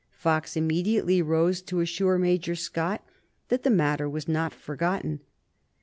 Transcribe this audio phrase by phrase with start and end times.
[0.13, 3.05] Fox immediately rose to assure Major Scott
[3.49, 5.19] that the matter was not forgotten.